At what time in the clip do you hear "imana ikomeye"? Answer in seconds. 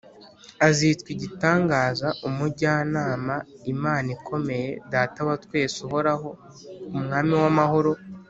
3.73-4.69